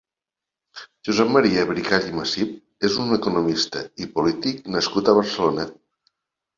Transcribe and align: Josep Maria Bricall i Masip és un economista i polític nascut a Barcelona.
Josep 1.09 1.29
Maria 1.35 1.65
Bricall 1.73 2.09
i 2.09 2.15
Masip 2.21 2.89
és 2.91 2.97
un 3.05 3.15
economista 3.21 3.87
i 4.07 4.11
polític 4.19 4.69
nascut 4.79 5.15
a 5.17 5.21
Barcelona. 5.23 5.73